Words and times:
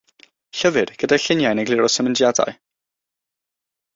Llyfr 0.59 0.93
gyda 1.03 1.19
lluniau 1.25 1.53
yn 1.57 1.61
egluro'r 1.63 1.93
symudiadau. 1.97 2.57